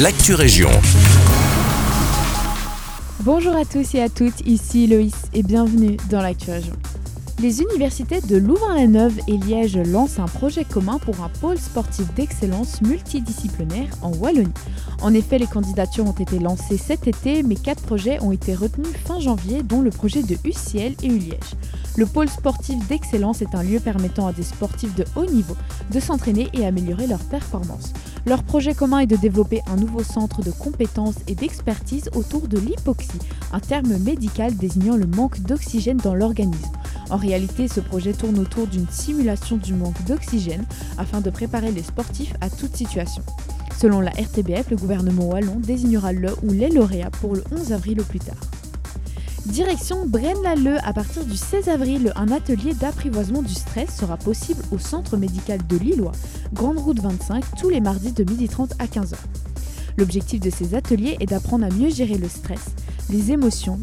[0.00, 0.70] l'actu région.
[3.20, 6.72] Bonjour à tous et à toutes, ici Loïs et bienvenue dans l'actu région.
[7.40, 12.82] Les universités de Louvain-la-Neuve et Liège lancent un projet commun pour un pôle sportif d'excellence
[12.82, 14.52] multidisciplinaire en Wallonie.
[15.00, 18.88] En effet, les candidatures ont été lancées cet été, mais quatre projets ont été retenus
[19.04, 21.54] fin janvier, dont le projet de UCL et ULiège.
[21.96, 25.56] Le pôle sportif d'excellence est un lieu permettant à des sportifs de haut niveau
[25.92, 27.92] de s'entraîner et améliorer leurs performances.
[28.26, 32.58] Leur projet commun est de développer un nouveau centre de compétences et d'expertise autour de
[32.58, 33.10] l'hypoxie,
[33.52, 36.72] un terme médical désignant le manque d'oxygène dans l'organisme.
[37.10, 40.64] En réalité, ce projet tourne autour d'une simulation du manque d'oxygène
[40.96, 43.22] afin de préparer les sportifs à toute situation.
[43.76, 48.00] Selon la RTBF, le gouvernement wallon désignera le ou les lauréats pour le 11 avril
[48.00, 48.40] au plus tard.
[49.46, 54.78] Direction Braine-l'Alleud, à partir du 16 avril, un atelier d'apprivoisement du stress sera possible au
[54.78, 56.12] centre médical de Lillois,
[56.54, 59.16] Grande Route 25, tous les mardis de 12h30 à 15h.
[59.98, 62.70] L'objectif de ces ateliers est d'apprendre à mieux gérer le stress,
[63.10, 63.78] les émotions,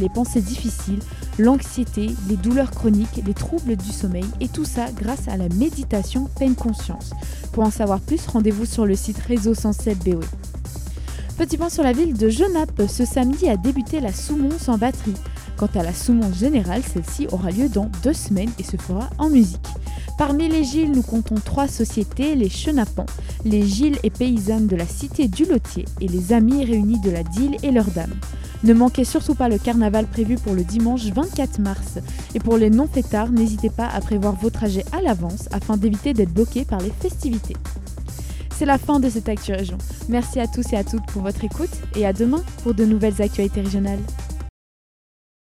[0.00, 1.00] les, pensées difficiles,
[1.38, 6.28] l'anxiété, les douleurs chroniques, les troubles du sommeil et tout ça grâce à la méditation
[6.36, 7.10] pleine conscience.
[7.52, 10.20] Pour en savoir plus, rendez-vous sur le site réseau 107 BOE.
[11.40, 15.14] Petit point sur la ville de Genappe, ce samedi a débuté la Soumons en batterie.
[15.56, 19.30] Quant à la Soumons générale, celle-ci aura lieu dans deux semaines et se fera en
[19.30, 19.66] musique.
[20.18, 23.06] Parmi les Gilles, nous comptons trois sociétés, les Chenapans,
[23.46, 27.22] les Gilles et paysannes de la cité du Lotier et les Amis réunis de la
[27.22, 28.20] Dille et leurs dames.
[28.62, 32.00] Ne manquez surtout pas le carnaval prévu pour le dimanche 24 mars.
[32.34, 36.34] Et pour les non-fêtards, n'hésitez pas à prévoir vos trajets à l'avance afin d'éviter d'être
[36.34, 37.56] bloqués par les festivités.
[38.60, 39.78] C'est la fin de cette Actu Région.
[40.10, 43.22] Merci à tous et à toutes pour votre écoute et à demain pour de nouvelles
[43.22, 44.00] actualités régionales.